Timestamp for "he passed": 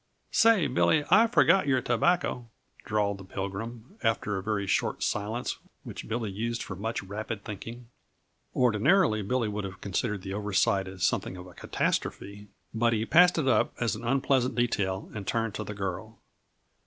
12.93-13.37